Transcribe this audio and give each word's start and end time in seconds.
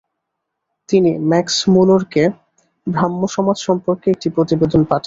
তিনি 0.89 1.11
ম্যাক্স 1.29 1.55
মুলরকে 1.69 2.23
ব্রাহ্মসমাজ 2.87 3.57
সম্পর্কে 3.67 4.07
একটি 4.11 4.27
প্রতিবেদন 4.29 4.81
পাঠান। 4.83 4.99